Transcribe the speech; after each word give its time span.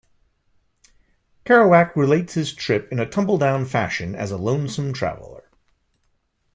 Kerouac 1.45 1.95
relates 1.95 2.33
his 2.33 2.55
trip 2.55 2.91
in 2.91 2.97
a 2.97 3.05
tumbledown 3.05 3.67
fashion 3.67 4.15
as 4.15 4.31
a 4.31 4.35
lonesome 4.37 4.93
traveler. 4.93 5.43